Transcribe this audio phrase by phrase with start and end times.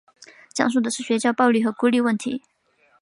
[0.55, 2.41] 讲述的是学校暴力和孤立问题。